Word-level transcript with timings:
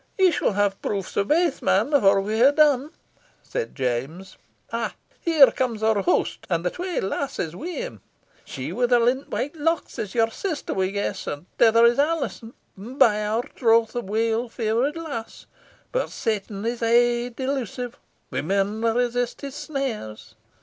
"Ye 0.17 0.31
shall 0.31 0.53
hae 0.53 0.71
proofs 0.81 1.15
of 1.15 1.27
baith, 1.27 1.61
man, 1.61 1.93
afore 1.93 2.21
we 2.21 2.39
hae 2.39 2.51
done," 2.51 2.89
said 3.43 3.75
James. 3.75 4.35
"Ah! 4.73 4.95
here 5.19 5.51
comes 5.51 5.83
our 5.83 6.01
host, 6.01 6.47
an 6.49 6.63
the 6.63 6.71
twa 6.71 7.01
lassies 7.01 7.55
wi' 7.55 7.67
him. 7.67 8.01
She 8.43 8.73
wi' 8.73 8.87
the 8.87 8.97
lintwhite 8.99 9.55
locks 9.55 9.99
is 9.99 10.15
your 10.15 10.31
sister, 10.31 10.73
we 10.73 10.91
guess, 10.91 11.27
and 11.27 11.45
the 11.59 11.67
ither 11.67 11.85
is 11.85 11.99
Alizon 11.99 12.55
and, 12.75 12.97
by 12.97 13.23
our 13.23 13.43
troth, 13.43 13.95
a 13.95 14.01
weel 14.01 14.49
faur'd 14.49 14.97
lass. 14.97 15.45
But 15.91 16.09
Satan 16.09 16.65
is 16.65 16.81
aye 16.81 17.29
delusive. 17.35 17.99
We 18.31 18.41
maun 18.41 18.81
resist 18.81 19.41
his 19.41 19.53
snares." 19.53 20.33